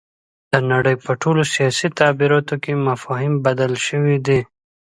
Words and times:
د 0.51 0.53
نړۍ 0.71 0.95
په 1.05 1.11
ټولو 1.21 1.41
سیاسي 1.53 1.87
تعبیراتو 1.99 2.55
کې 2.63 2.73
مفاهیم 2.89 3.33
بدل 3.45 3.73
شوي 3.87 4.17
دي. 4.27 4.39